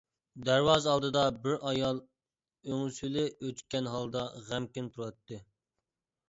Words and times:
دەرۋازا 0.45 0.93
ئالدىدا 0.93 1.25
بىر 1.43 1.57
ئايال 1.71 1.99
ئۆڭسۈلى 2.71 3.27
ئۆچكەن 3.43 3.91
ھالدا 3.97 4.25
غەمكىن 4.49 4.91
تۇراتتى. 4.97 5.41